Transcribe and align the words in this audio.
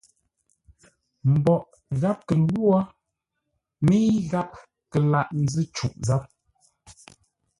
Mboʼ 1.33 1.63
gháp 1.99 2.19
kə 2.27 2.33
lwô, 2.47 2.75
mə́i 3.85 4.09
gháp 4.29 4.51
kə 4.91 4.97
laghʼ 5.11 5.31
ńzʉ́ 5.43 5.65
cûʼ 5.75 5.93
záp. 6.07 6.23